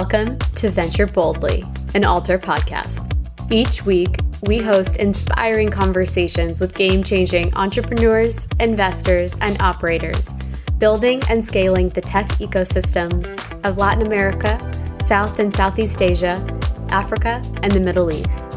[0.00, 1.62] Welcome to Venture Boldly,
[1.94, 3.04] an Alter podcast.
[3.52, 10.32] Each week, we host inspiring conversations with game changing entrepreneurs, investors, and operators,
[10.78, 13.28] building and scaling the tech ecosystems
[13.62, 14.58] of Latin America,
[15.04, 16.42] South and Southeast Asia,
[16.88, 18.54] Africa, and the Middle East.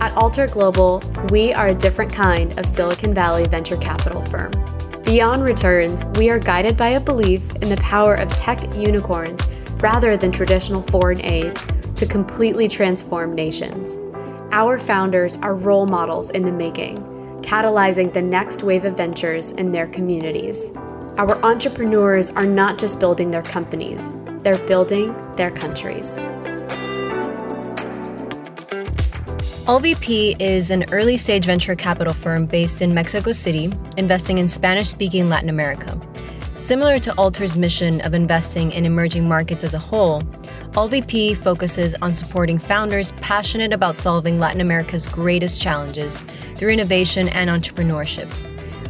[0.00, 4.52] At Alter Global, we are a different kind of Silicon Valley venture capital firm.
[5.04, 9.47] Beyond returns, we are guided by a belief in the power of tech unicorns
[9.80, 11.58] rather than traditional foreign aid
[11.96, 13.98] to completely transform nations.
[14.50, 16.96] Our founders are role models in the making,
[17.42, 20.70] catalyzing the next wave of ventures in their communities.
[21.18, 26.16] Our entrepreneurs are not just building their companies, they're building their countries.
[29.66, 34.88] AllVP is an early stage venture capital firm based in Mexico City, investing in Spanish
[34.88, 36.00] speaking Latin America.
[36.68, 40.20] Similar to Alter's mission of investing in emerging markets as a whole,
[40.72, 46.22] AllVP focuses on supporting founders passionate about solving Latin America's greatest challenges
[46.56, 48.30] through innovation and entrepreneurship.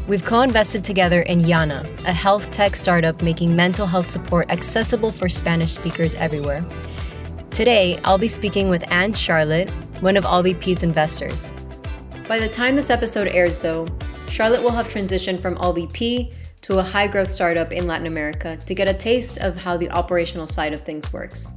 [0.08, 5.12] We've co invested together in Yana, a health tech startup making mental health support accessible
[5.12, 6.66] for Spanish speakers everywhere.
[7.52, 11.52] Today, I'll be speaking with Anne Charlotte, one of AllVP's investors.
[12.26, 13.86] By the time this episode airs, though,
[14.26, 16.34] Charlotte will have transitioned from AllVP
[16.68, 19.88] to a high growth startup in Latin America to get a taste of how the
[19.88, 21.54] operational side of things works.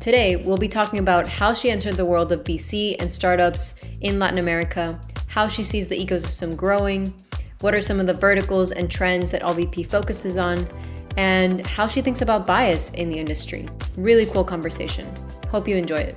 [0.00, 4.18] Today, we'll be talking about how she entered the world of VC and startups in
[4.18, 7.12] Latin America, how she sees the ecosystem growing,
[7.60, 10.66] what are some of the verticals and trends that AllVP focuses on,
[11.18, 13.68] and how she thinks about bias in the industry.
[13.98, 15.14] Really cool conversation.
[15.50, 16.16] Hope you enjoy it.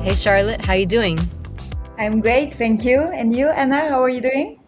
[0.00, 1.18] Hey Charlotte, how you doing?
[1.96, 3.00] I'm great, thank you.
[3.02, 4.60] And you, Anna, how are you doing?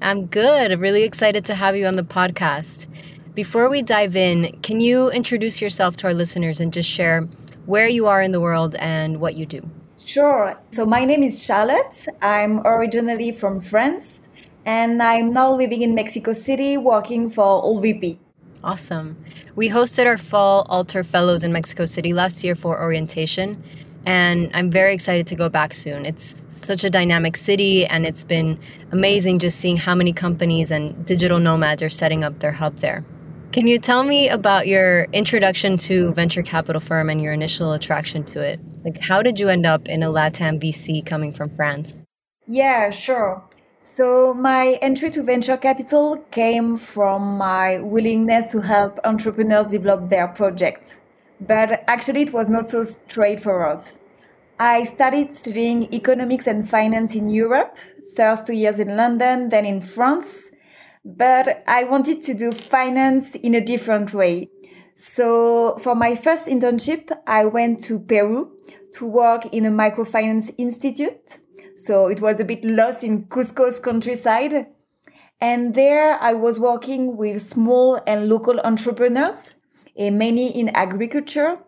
[0.00, 0.70] I'm good.
[0.70, 2.86] I'm really excited to have you on the podcast.
[3.34, 7.22] Before we dive in, can you introduce yourself to our listeners and just share
[7.66, 9.68] where you are in the world and what you do?
[9.98, 10.56] Sure.
[10.70, 12.06] So, my name is Charlotte.
[12.20, 14.20] I'm originally from France
[14.64, 18.18] and I'm now living in Mexico City working for AllVP.
[18.64, 19.16] Awesome.
[19.56, 23.62] We hosted our fall Alter Fellows in Mexico City last year for orientation,
[24.06, 26.06] and I'm very excited to go back soon.
[26.06, 28.58] It's such a dynamic city, and it's been
[28.90, 33.04] amazing just seeing how many companies and digital nomads are setting up their hub there.
[33.52, 38.24] Can you tell me about your introduction to venture capital firm and your initial attraction
[38.24, 38.58] to it?
[38.82, 42.02] Like, how did you end up in a LATAM VC coming from France?
[42.46, 43.44] Yeah, sure.
[43.80, 50.28] So, my entry to venture capital came from my willingness to help entrepreneurs develop their
[50.28, 50.98] projects
[51.46, 53.82] but actually it was not so straightforward.
[54.58, 57.76] I started studying economics and finance in Europe,
[58.16, 60.50] first two years in London, then in France,
[61.04, 64.50] but I wanted to do finance in a different way.
[64.94, 68.56] So for my first internship, I went to Peru
[68.92, 71.40] to work in a microfinance institute.
[71.76, 74.66] So it was a bit lost in Cusco's countryside.
[75.40, 79.50] And there I was working with small and local entrepreneurs
[79.96, 81.58] mainly in agriculture.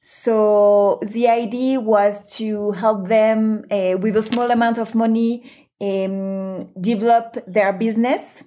[0.00, 5.50] So the idea was to help them uh, with a small amount of money
[5.80, 8.44] um, develop their business.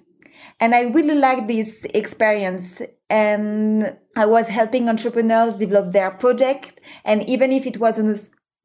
[0.58, 2.82] And I really liked this experience.
[3.08, 6.80] And I was helping entrepreneurs develop their project.
[7.04, 8.16] And even if it was on a,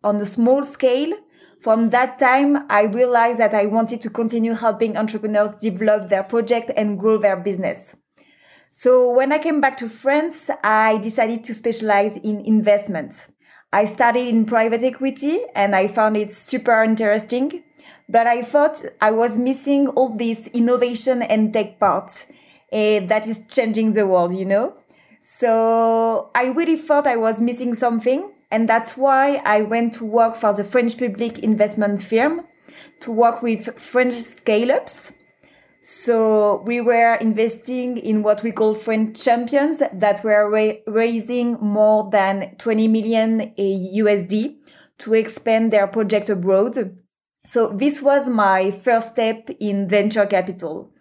[0.08, 1.14] on a small scale,
[1.62, 6.70] from that time, I realized that I wanted to continue helping entrepreneurs develop their project
[6.78, 7.96] and grow their business.
[8.78, 13.30] So when I came back to France, I decided to specialize in investments.
[13.72, 17.64] I studied in private equity and I found it super interesting,
[18.10, 22.28] but I thought I was missing all this innovation and tech part
[22.74, 24.76] uh, that is changing the world, you know?
[25.22, 28.30] So I really thought I was missing something.
[28.52, 32.42] And that's why I went to work for the French public investment firm
[33.00, 35.14] to work with French scale ups
[35.88, 42.10] so we were investing in what we call French champions that were ra- raising more
[42.10, 44.56] than 20 million USD
[44.98, 46.98] to expand their project abroad.
[47.46, 50.92] So this was my first step in venture capital.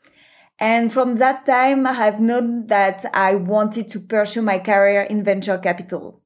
[0.59, 5.25] And from that time, I have known that I wanted to pursue my career in
[5.25, 6.21] venture capital.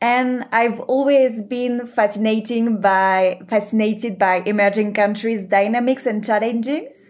[0.00, 7.05] And I've always been fascinating by, fascinated by emerging countries' dynamics and challenges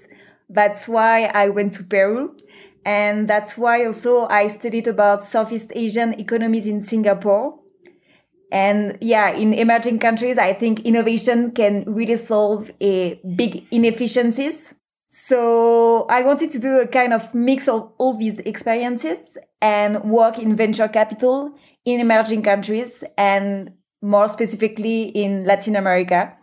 [0.48, 2.37] that's why I went to Peru.
[2.84, 7.58] And that's why also I studied about Southeast Asian economies in Singapore.
[8.52, 14.75] And yeah, in emerging countries, I think innovation can really solve a big inefficiencies.
[15.08, 19.19] So I wanted to do a kind of mix of all these experiences
[19.60, 21.52] and work in venture capital
[21.84, 23.72] in emerging countries and
[24.02, 26.37] more specifically in Latin America.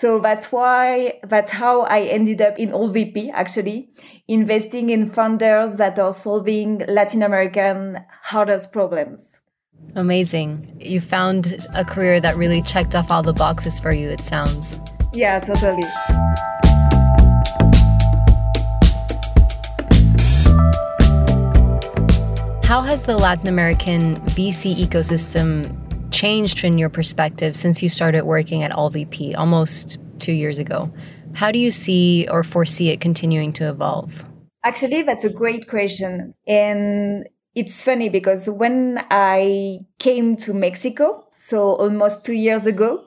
[0.00, 3.90] So that's why, that's how I ended up in AllVP actually,
[4.28, 9.42] investing in founders that are solving Latin American hardest problems.
[9.96, 10.74] Amazing.
[10.80, 14.80] You found a career that really checked off all the boxes for you, it sounds.
[15.12, 15.82] Yeah, totally.
[22.64, 28.62] How has the Latin American VC ecosystem changed in your perspective since you started working
[28.62, 30.92] at AllVP almost two years ago?
[31.34, 34.24] How do you see or foresee it continuing to evolve?
[34.64, 36.34] Actually, that's a great question.
[36.46, 43.04] And it's funny because when I came to Mexico, so almost two years ago,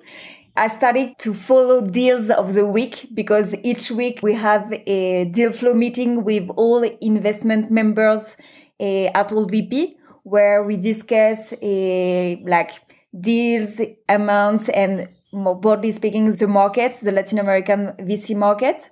[0.55, 5.51] I started to follow deals of the week because each week we have a deal
[5.51, 8.37] flow meeting with all investment members
[8.79, 12.71] uh, at AllVP where we discuss uh, like
[13.19, 13.79] deals,
[14.09, 18.89] amounts, and more broadly speaking, the markets, the Latin American VC market.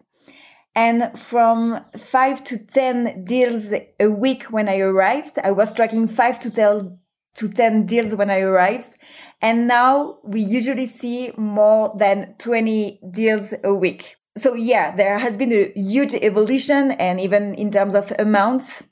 [0.74, 6.40] And from five to 10 deals a week when I arrived, I was tracking five
[6.40, 6.98] to 10,
[7.36, 8.90] to 10 deals when I arrived.
[9.42, 14.16] And now we usually see more than 20 deals a week.
[14.38, 18.84] So yeah, there has been a huge evolution and even in terms of amounts,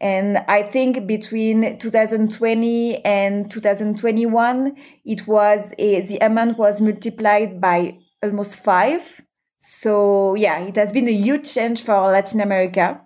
[0.00, 7.98] and I think between 2020 and 2021, it was a, the amount was multiplied by
[8.22, 9.20] almost five.
[9.58, 13.00] So yeah, it has been a huge change for Latin America.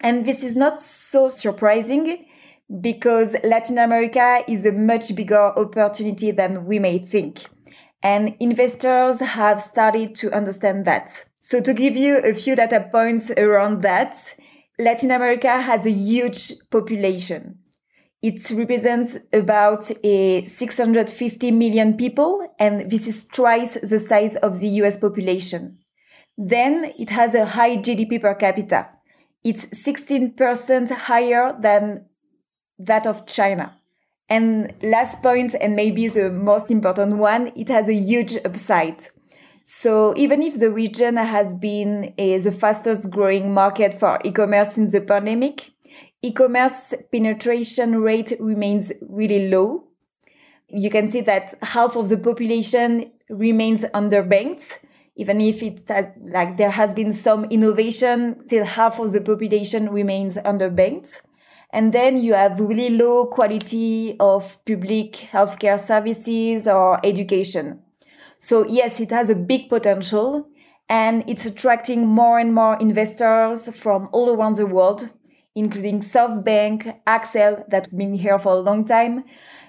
[0.00, 2.22] And this is not so surprising
[2.80, 7.46] because Latin America is a much bigger opportunity than we may think.
[8.02, 11.24] And investors have started to understand that.
[11.40, 14.14] So to give you a few data points around that,
[14.78, 17.58] Latin America has a huge population.
[18.22, 24.60] It represents about eh, a 650 million people, and this is twice the size of
[24.60, 25.78] the US population.
[26.36, 28.88] Then it has a high GDP per capita.
[29.42, 32.06] It's 16% higher than
[32.78, 33.76] that of China.
[34.28, 39.08] And last point, and maybe the most important one, it has a huge upside.
[39.70, 45.02] So even if the region has been the fastest growing market for e-commerce in the
[45.02, 45.72] pandemic,
[46.22, 49.84] e-commerce penetration rate remains really low.
[50.68, 54.78] You can see that half of the population remains underbanked.
[55.16, 59.90] Even if it has, like there has been some innovation, still half of the population
[59.90, 61.20] remains underbanked.
[61.74, 67.82] And then you have really low quality of public healthcare services or education.
[68.38, 70.48] So yes, it has a big potential
[70.88, 75.12] and it's attracting more and more investors from all around the world,
[75.54, 79.24] including SoftBank, Accel, that's been here for a long time,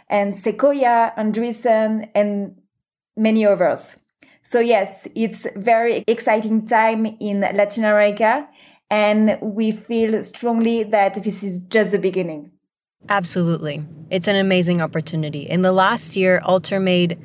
[0.10, 2.56] and Sequoia, Andreessen, and
[3.18, 3.98] many others.
[4.44, 8.48] So yes, it's very exciting time in Latin America,
[8.90, 12.52] and we feel strongly that this is just the beginning.
[13.08, 13.84] Absolutely.
[14.10, 15.42] It's an amazing opportunity.
[15.42, 17.20] In the last year, Alter made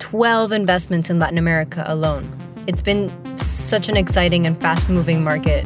[0.00, 2.36] 12 investments in Latin America alone.
[2.66, 5.64] It's been such an exciting and fast moving market.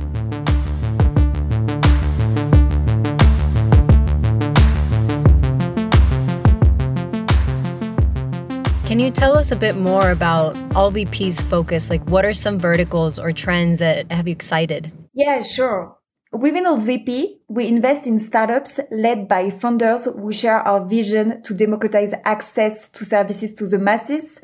[8.86, 11.88] Can you tell us a bit more about AllVP's focus?
[11.88, 14.92] Like, what are some verticals or trends that have you excited?
[15.14, 15.96] Yeah, sure.
[16.34, 22.12] Within AllVP, we invest in startups led by founders who share our vision to democratize
[22.24, 24.40] access to services to the masses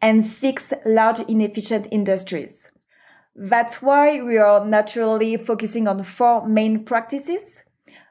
[0.00, 2.72] and fix large inefficient industries.
[3.36, 7.64] That's why we are naturally focusing on four main practices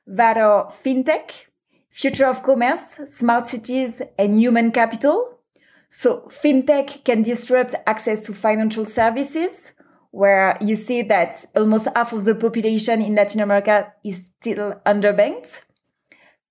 [0.06, 1.48] that are fintech,
[1.90, 5.40] future of commerce, smart cities, and human capital.
[5.90, 9.73] So fintech can disrupt access to financial services
[10.14, 15.64] where you see that almost half of the population in Latin America is still underbanked.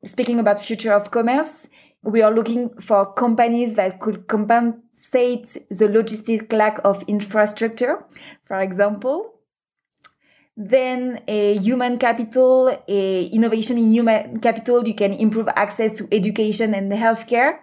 [0.04, 1.68] Speaking about future of commerce,
[2.02, 8.04] we are looking for companies that could compensate the logistic lack of infrastructure,
[8.44, 9.32] for example.
[10.56, 16.74] Then a human capital, a innovation in human capital, you can improve access to education
[16.74, 17.60] and healthcare.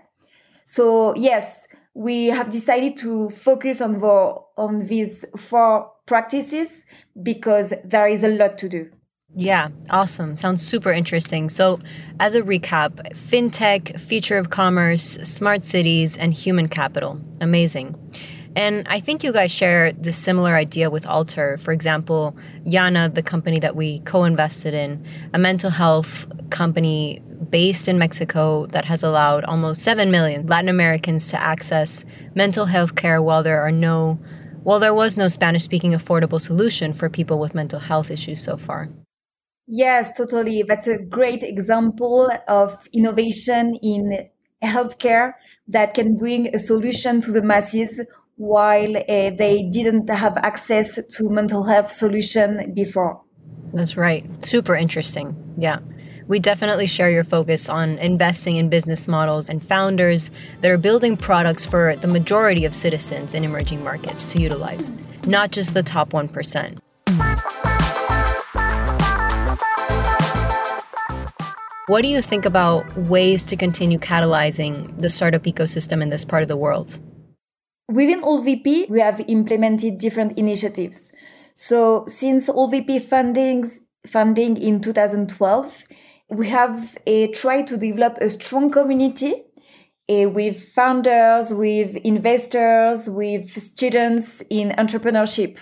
[0.64, 6.86] So yes, we have decided to focus on the, on these four practices
[7.22, 8.90] because there is a lot to do.
[9.36, 10.38] Yeah, awesome.
[10.38, 11.50] Sounds super interesting.
[11.50, 11.80] So,
[12.20, 17.22] as a recap, fintech, future of commerce, smart cities, and human capital.
[17.40, 17.96] Amazing.
[18.60, 21.58] And I think you guys share this similar idea with Alter.
[21.60, 22.36] For example,
[22.66, 25.02] Yana, the company that we co invested in,
[25.34, 31.30] a mental health company based in Mexico that has allowed almost 7 million Latin Americans
[31.30, 32.04] to access
[32.36, 34.20] mental health care while there are no
[34.66, 38.58] well there was no Spanish speaking affordable solution for people with mental health issues so
[38.58, 38.90] far.
[39.68, 40.64] Yes, totally.
[40.68, 44.28] That's a great example of innovation in
[44.62, 45.36] healthcare
[45.70, 48.04] that can bring a solution to the masses
[48.40, 49.02] while uh,
[49.38, 53.22] they didn't have access to mental health solution before.
[53.74, 54.24] That's right.
[54.44, 55.36] Super interesting.
[55.58, 55.80] Yeah.
[56.28, 60.32] We definitely share your focus on investing in business models and founders
[60.62, 64.96] that are building products for the majority of citizens in emerging markets to utilize,
[65.28, 66.80] not just the top 1%.
[71.88, 76.42] What do you think about ways to continue catalyzing the startup ecosystem in this part
[76.42, 77.00] of the world?
[77.90, 81.12] Within AllVP, we have implemented different initiatives.
[81.56, 83.72] So since AllVP funding,
[84.06, 85.86] funding in 2012,
[86.30, 86.96] we have
[87.34, 89.44] tried to develop a strong community
[90.08, 95.58] uh, with founders, with investors, with students in entrepreneurship.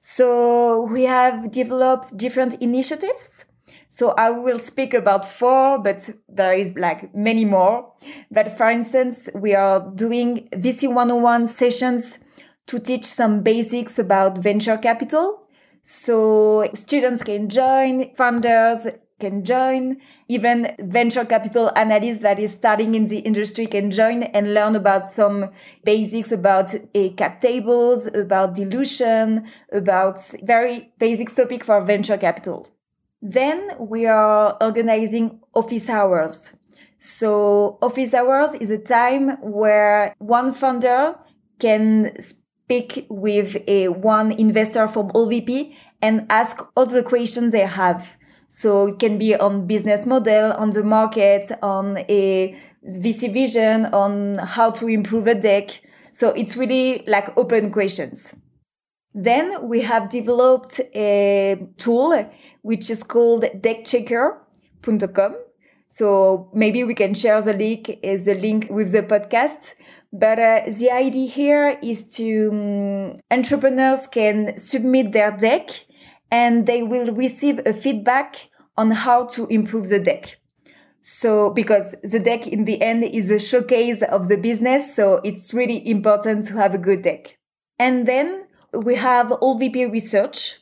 [0.00, 3.44] So we have developed different initiatives.
[3.90, 7.92] So I will speak about four, but there is like many more.
[8.30, 12.18] But for instance, we are doing VC 101 sessions
[12.66, 15.48] to teach some basics about venture capital.
[15.82, 18.86] So students can join, founders
[19.18, 19.96] can join.
[20.28, 25.08] Even venture capital analysts that is starting in the industry can join and learn about
[25.08, 25.50] some
[25.84, 32.68] basics about a cap tables, about dilution, about very basic topic for venture capital.
[33.20, 36.54] Then we are organizing office hours.
[37.00, 41.16] So office hours is a time where one founder
[41.58, 48.16] can speak with a one investor from AllVP and ask all the questions they have.
[48.48, 52.56] So it can be on business model, on the market, on a
[52.86, 55.80] VC vision, on how to improve a deck.
[56.12, 58.34] So it's really like open questions.
[59.14, 62.12] Then we have developed a tool
[62.62, 65.36] which is called deckchecker.com.
[65.88, 69.74] So maybe we can share the link, the link with the podcast.
[70.12, 75.70] But uh, the idea here is to um, entrepreneurs can submit their deck
[76.30, 80.38] and they will receive a feedback on how to improve the deck.
[81.00, 84.94] So, because the deck in the end is a showcase of the business.
[84.94, 87.38] So it's really important to have a good deck.
[87.78, 90.58] And then we have AllVP research.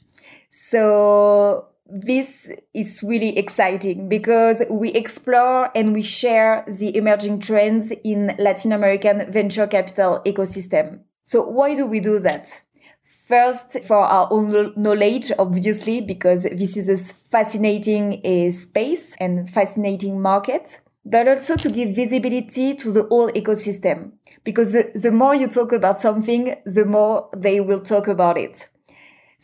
[0.51, 8.35] So this is really exciting because we explore and we share the emerging trends in
[8.39, 11.01] Latin American venture capital ecosystem.
[11.25, 12.63] So why do we do that?
[13.03, 20.21] First, for our own knowledge, obviously, because this is a fascinating uh, space and fascinating
[20.21, 24.13] market, but also to give visibility to the whole ecosystem.
[24.45, 28.69] Because the, the more you talk about something, the more they will talk about it.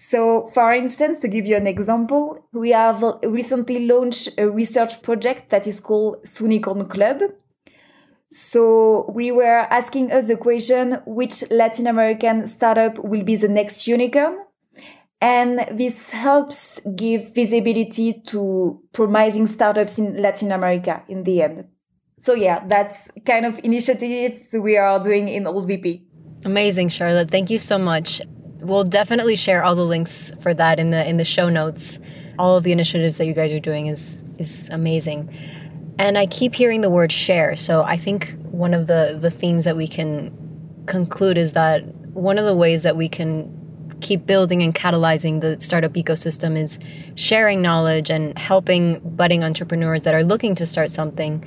[0.09, 5.50] So, for instance, to give you an example, we have recently launched a research project
[5.50, 7.23] that is called Soonicorn Club.
[8.30, 13.87] So, we were asking us the question which Latin American startup will be the next
[13.87, 14.38] unicorn?
[15.21, 21.68] And this helps give visibility to promising startups in Latin America in the end.
[22.18, 26.02] So, yeah, that's kind of initiatives we are doing in AllVP.
[26.44, 27.30] Amazing, Charlotte.
[27.30, 28.21] Thank you so much
[28.62, 31.99] we'll definitely share all the links for that in the in the show notes.
[32.38, 35.28] All of the initiatives that you guys are doing is is amazing.
[35.99, 37.54] And I keep hearing the word share.
[37.57, 40.37] So I think one of the the themes that we can
[40.87, 43.59] conclude is that one of the ways that we can
[44.00, 46.78] keep building and catalyzing the startup ecosystem is
[47.14, 51.45] sharing knowledge and helping budding entrepreneurs that are looking to start something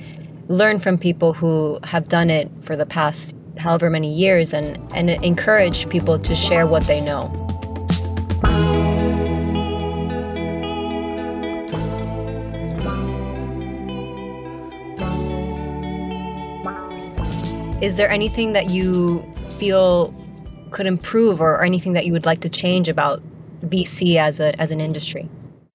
[0.48, 5.10] learn from people who have done it for the past however many years and, and
[5.10, 7.30] encourage people to share what they know.
[17.82, 19.22] Is there anything that you
[19.58, 20.12] feel
[20.70, 23.22] could improve or, or anything that you would like to change about
[23.66, 25.28] VC as a as an industry?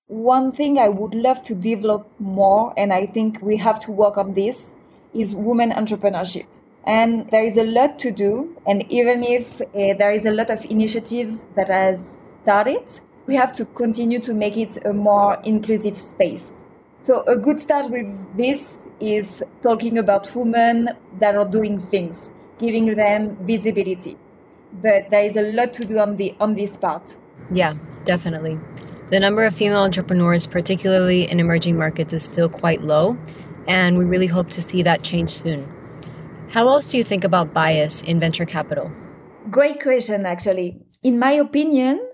[0.07, 4.17] One thing I would love to develop more, and I think we have to work
[4.17, 4.75] on this,
[5.13, 6.45] is women entrepreneurship.
[6.85, 8.55] And there is a lot to do.
[8.65, 13.51] And even if uh, there is a lot of initiatives that has started, we have
[13.53, 16.51] to continue to make it a more inclusive space.
[17.03, 18.07] So a good start with
[18.37, 24.17] this is talking about women that are doing things, giving them visibility.
[24.73, 27.17] but there is a lot to do on the on this part.
[27.51, 28.57] Yeah, definitely.
[29.09, 33.17] The number of female entrepreneurs, particularly in emerging markets, is still quite low,
[33.67, 35.67] and we really hope to see that change soon.
[36.51, 38.91] How else do you think about bias in venture capital?
[39.49, 40.81] Great question, actually.
[41.01, 42.05] In my opinion,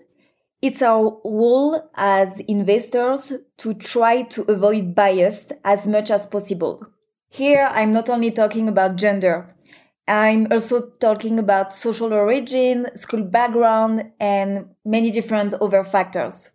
[0.62, 6.86] it's our role as investors to try to avoid bias as much as possible.
[7.29, 9.48] Here, I'm not only talking about gender,
[10.08, 16.51] I'm also talking about social origin, school background, and many different other factors.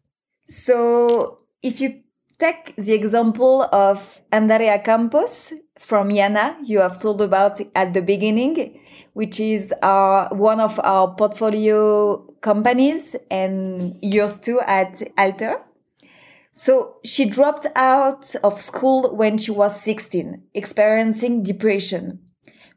[0.46, 2.02] So, if you
[2.38, 8.78] take the example of Andrea Campos from Yana, you have told about at the beginning,
[9.14, 15.60] which is our, one of our portfolio companies and yours too at Alter.
[16.52, 22.20] So she dropped out of school when she was 16, experiencing depression.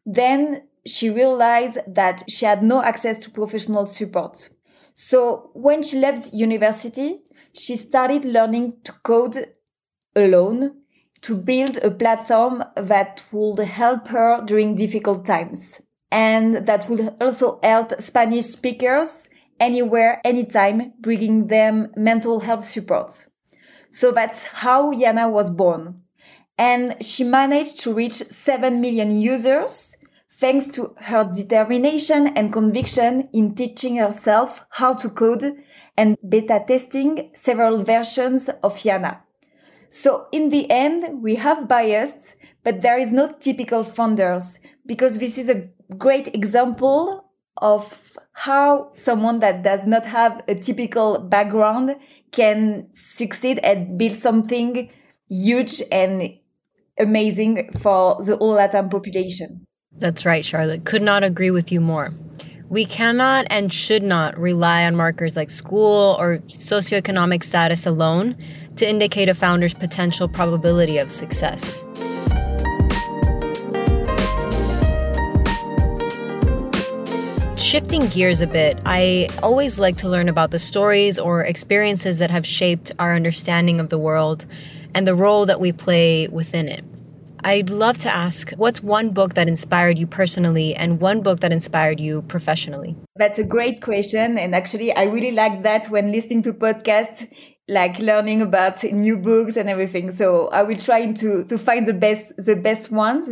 [0.06, 4.50] Then she realized that she had no access to professional support.
[4.94, 7.20] So when she left university,
[7.54, 9.48] she started learning to code
[10.16, 10.85] alone
[11.26, 17.60] to build a platform that would help her during difficult times and that would also
[17.64, 19.28] help Spanish speakers
[19.60, 23.28] anywhere, anytime, bringing them mental health support.
[23.92, 26.02] So that's how Yana was born.
[26.58, 29.98] And she managed to reach 7 million users
[30.30, 35.44] thanks to her determination and conviction in teaching herself how to code
[35.98, 39.25] and beta testing several versions of Yana.
[39.90, 45.38] So in the end, we have bias, but there is no typical founders because this
[45.38, 47.26] is a great example
[47.58, 51.96] of how someone that does not have a typical background
[52.32, 54.90] can succeed and build something
[55.30, 56.30] huge and
[57.00, 59.66] amazing for the whole Latin population.
[59.98, 60.84] That's right, Charlotte.
[60.84, 62.14] Could not agree with you more.
[62.68, 68.36] We cannot and should not rely on markers like school or socioeconomic status alone
[68.78, 71.84] to indicate a founder's potential probability of success.
[77.58, 82.32] Shifting gears a bit, I always like to learn about the stories or experiences that
[82.32, 84.46] have shaped our understanding of the world
[84.94, 86.86] and the role that we play within it.
[87.44, 91.52] I'd love to ask what's one book that inspired you personally and one book that
[91.52, 92.96] inspired you professionally?
[93.18, 94.40] That's a great question.
[94.40, 97.28] And actually, I really like that when listening to podcasts,
[97.68, 100.12] like learning about new books and everything.
[100.12, 103.30] So I will try to, to find the best, the best ones.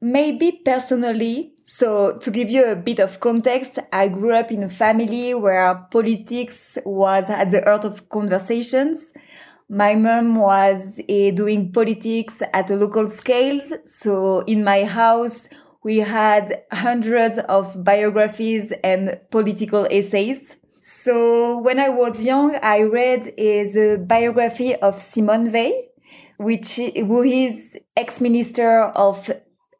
[0.00, 4.68] Maybe personally, so to give you a bit of context, I grew up in a
[4.68, 9.12] family where politics was at the heart of conversations.
[9.68, 13.62] My mom was uh, doing politics at a local scale.
[13.86, 15.48] So in my house,
[15.82, 20.56] we had hundreds of biographies and political essays.
[20.86, 25.72] So when I was young, I read the biography of Simone Veil,
[26.36, 29.30] which who is ex-minister of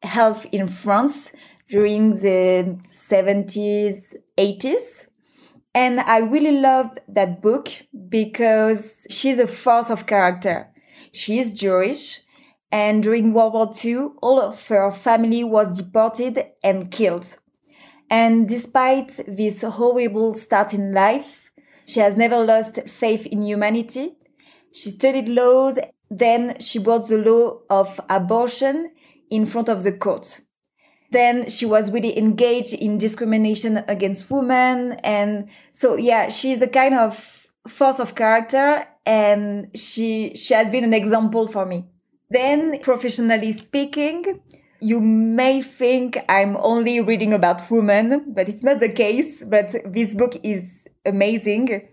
[0.02, 1.30] health in France
[1.68, 5.04] during the 70s, 80s.
[5.74, 7.68] And I really loved that book
[8.08, 10.70] because she's a force of character.
[11.12, 12.20] She is Jewish.
[12.72, 17.36] And during World War II, all of her family was deported and killed.
[18.10, 21.50] And despite this horrible start in life,
[21.86, 24.16] she has never lost faith in humanity.
[24.72, 25.78] She studied laws,
[26.10, 28.90] then she brought the law of abortion
[29.30, 30.40] in front of the court.
[31.10, 34.92] Then she was really engaged in discrimination against women.
[35.04, 40.84] And so, yeah, she's a kind of force of character and she, she has been
[40.84, 41.84] an example for me.
[42.30, 44.40] Then professionally speaking,
[44.84, 49.42] you may think I'm only reading about women, but it's not the case.
[49.42, 51.88] But this book is amazing.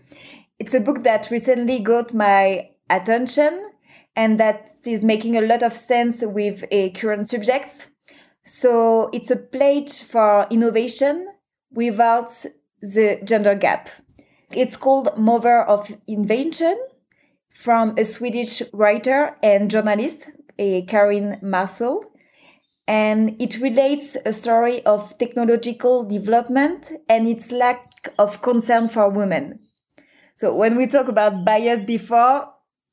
[0.60, 3.72] It's a book that recently got my attention
[4.18, 7.88] and that is making a lot of sense with a current subjects.
[8.44, 11.30] So it's a pledge for innovation
[11.72, 12.46] without
[12.82, 13.88] the gender gap.
[14.54, 16.78] It's called Mother of Invention
[17.54, 22.11] from a Swedish writer and journalist, uh, Katrine Marçal.
[22.88, 29.60] And it relates a story of technological development and its lack of concern for women.
[30.36, 32.48] So when we talk about bias before,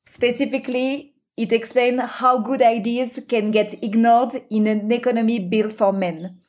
[0.07, 6.39] specifically it explains how good ideas can get ignored in an economy built for men.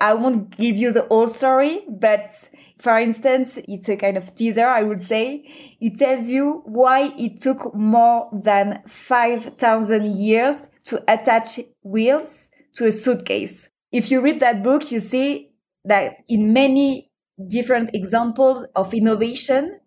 [0.00, 2.30] I won't give you the whole story, but
[2.78, 5.76] for instance, it's a kind of teaser, I would say.
[5.80, 12.41] It tells you why it took more than 5,000 years to attach wheels
[12.74, 13.68] to a suitcase.
[13.90, 15.50] If you read that book, you see
[15.84, 17.10] that in many
[17.48, 19.80] different examples of innovation,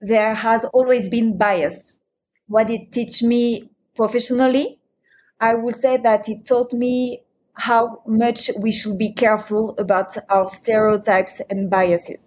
[0.00, 1.98] there has always been bias.
[2.46, 4.78] What it teach me professionally,
[5.40, 7.22] I would say that it taught me
[7.54, 12.20] how much we should be careful about our stereotypes and biases.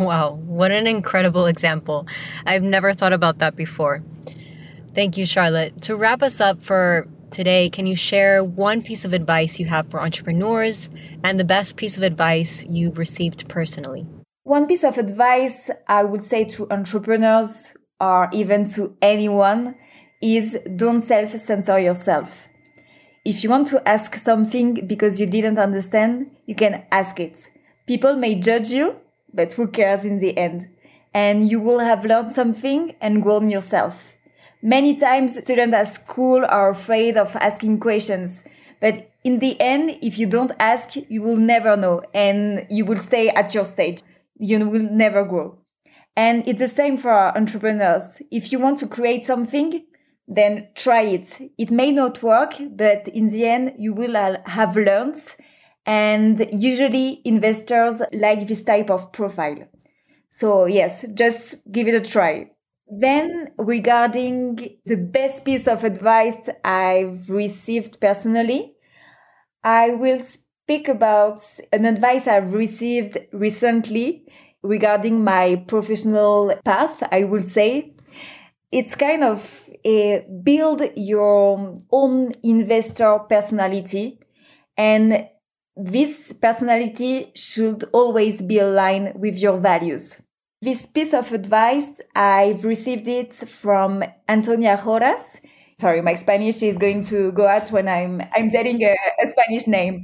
[0.00, 2.06] Wow, what an incredible example.
[2.46, 4.02] I've never thought about that before.
[4.94, 5.82] Thank you, Charlotte.
[5.82, 9.90] To wrap us up for today, can you share one piece of advice you have
[9.90, 10.88] for entrepreneurs
[11.24, 14.06] and the best piece of advice you've received personally?
[14.44, 19.74] One piece of advice I would say to entrepreneurs or even to anyone
[20.22, 22.48] is don't self censor yourself.
[23.24, 27.50] If you want to ask something because you didn't understand, you can ask it.
[27.86, 28.96] People may judge you,
[29.32, 30.68] but who cares in the end?
[31.12, 34.13] And you will have learned something and grown yourself.
[34.66, 38.42] Many times students at school are afraid of asking questions,
[38.80, 42.96] but in the end, if you don't ask, you will never know and you will
[42.96, 44.00] stay at your stage.
[44.38, 45.58] You will never grow.
[46.16, 48.22] And it's the same for entrepreneurs.
[48.30, 49.84] If you want to create something,
[50.26, 51.42] then try it.
[51.58, 54.14] It may not work, but in the end, you will
[54.46, 55.18] have learned.
[55.84, 59.68] And usually investors like this type of profile.
[60.30, 62.50] So yes, just give it a try.
[62.96, 68.76] Then regarding the best piece of advice I've received personally,
[69.64, 71.40] I will speak about
[71.72, 74.26] an advice I've received recently
[74.62, 77.94] regarding my professional path, I would say
[78.70, 84.20] it's kind of a build your own investor personality
[84.76, 85.28] and
[85.76, 90.23] this personality should always be aligned with your values.
[90.64, 95.40] This piece of advice, I've received it from Antonia Rojas.
[95.78, 99.66] Sorry, my Spanish is going to go out when I'm, I'm telling a, a Spanish
[99.66, 100.02] name.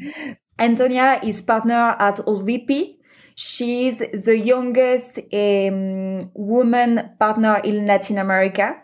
[0.58, 2.92] Antonia is partner at AllVP,
[3.36, 8.76] She's the youngest um, woman partner in Latin America.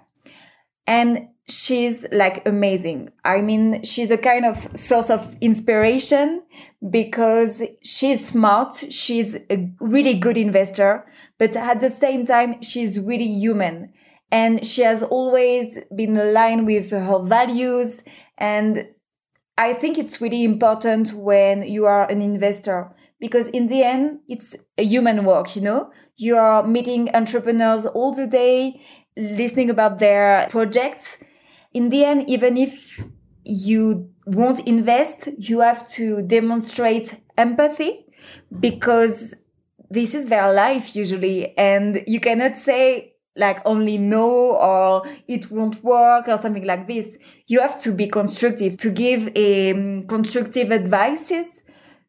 [0.87, 3.11] And she's like amazing.
[3.23, 6.43] I mean, she's a kind of source of inspiration
[6.89, 8.73] because she's smart.
[8.89, 11.05] She's a really good investor,
[11.39, 13.93] but at the same time, she's really human.
[14.33, 18.03] And she has always been aligned with her values.
[18.39, 18.89] And
[19.59, 24.55] I think it's really important when you are an investor because in the end it's
[24.79, 28.79] a human work you know you are meeting entrepreneurs all the day
[29.17, 31.19] listening about their projects
[31.73, 33.05] in the end even if
[33.45, 38.05] you won't invest you have to demonstrate empathy
[38.61, 39.35] because
[39.91, 45.83] this is their life usually and you cannot say like only no or it won't
[45.85, 51.47] work or something like this you have to be constructive to give um, constructive advices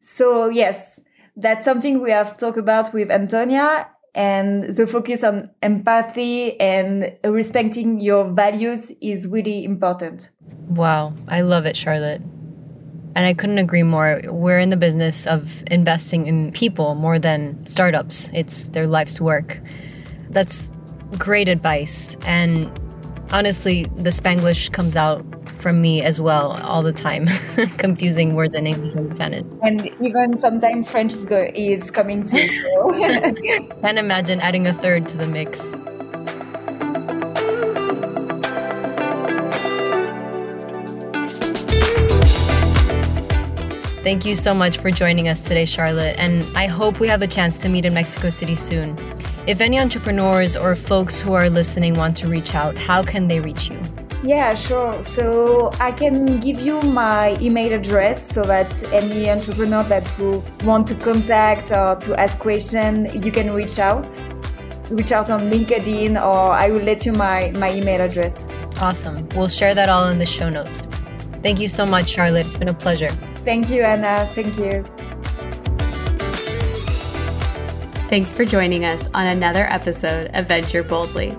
[0.00, 1.00] so yes,
[1.36, 8.00] that's something we have talked about with Antonia and the focus on empathy and respecting
[8.00, 10.30] your values is really important.
[10.68, 12.22] Wow, I love it, Charlotte.
[13.18, 14.20] And I couldn't agree more.
[14.26, 18.30] We're in the business of investing in people more than startups.
[18.32, 19.60] It's their life's work.
[20.30, 20.70] That's
[21.18, 22.16] great advice.
[22.22, 22.70] And
[23.32, 27.26] honestly, the Spanglish comes out from me as well all the time,
[27.78, 29.44] confusing words in English and Spanish.
[29.64, 32.46] And even sometimes French is, go- is coming too.
[33.82, 35.74] Can't imagine adding a third to the mix.
[44.08, 47.26] Thank you so much for joining us today, Charlotte, and I hope we have a
[47.26, 48.96] chance to meet in Mexico City soon.
[49.46, 53.38] If any entrepreneurs or folks who are listening want to reach out, how can they
[53.38, 53.78] reach you?
[54.24, 55.02] Yeah, sure.
[55.02, 60.86] So I can give you my email address so that any entrepreneur that will want
[60.86, 64.10] to contact or to ask question, you can reach out.
[64.88, 68.48] Reach out on LinkedIn or I will let you my, my email address.
[68.80, 69.28] Awesome.
[69.36, 70.88] We'll share that all in the show notes.
[71.42, 72.46] Thank you so much, Charlotte.
[72.46, 73.10] It's been a pleasure.
[73.48, 74.30] Thank you, Anna.
[74.34, 74.84] Thank you.
[78.08, 81.36] Thanks for joining us on another episode of Venture Boldly.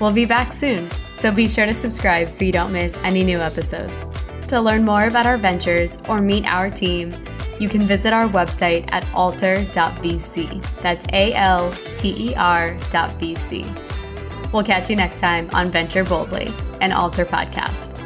[0.00, 0.88] We'll be back soon
[1.20, 4.06] so be sure to subscribe so you don't miss any new episodes.
[4.48, 7.14] To learn more about our ventures or meet our team,
[7.60, 10.80] you can visit our website at alter.vc.
[10.80, 14.52] That's A L T E R.vc.
[14.52, 16.48] We'll catch you next time on Venture Boldly,
[16.80, 17.99] an Alter podcast.